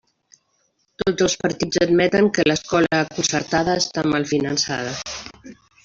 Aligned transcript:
Tots 1.01 1.25
els 1.25 1.35
partits 1.43 1.81
admeten 1.85 2.31
que 2.37 2.47
l'escola 2.49 3.03
concertada 3.19 3.79
està 3.85 4.07
mal 4.15 4.27
finançada. 4.35 4.99